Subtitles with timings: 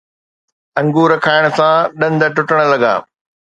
[0.79, 2.93] انگور کائڻ سان ڏند ٽٽڻ لڳا